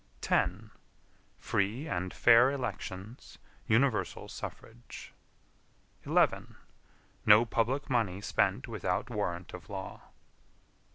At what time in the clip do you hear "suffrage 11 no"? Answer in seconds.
4.27-7.45